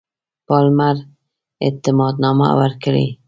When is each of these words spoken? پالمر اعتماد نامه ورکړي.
پالمر 0.47 0.95
اعتماد 1.65 2.15
نامه 2.23 2.47
ورکړي. 2.59 3.07